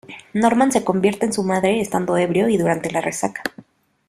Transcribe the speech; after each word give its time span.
Norman 0.33 0.71
se 0.71 0.83
convierte 0.83 1.27
en 1.27 1.33
su 1.33 1.43
madre 1.43 1.79
estando 1.79 2.17
ebrio 2.17 2.49
y 2.49 2.57
durante 2.57 2.89
la 2.89 3.01
resaca. 3.01 3.43